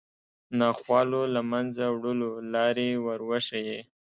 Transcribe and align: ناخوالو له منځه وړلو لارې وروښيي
ناخوالو 0.59 1.21
له 1.33 1.41
منځه 1.51 1.85
وړلو 1.95 2.31
لارې 2.53 2.89
وروښيي 3.05 3.79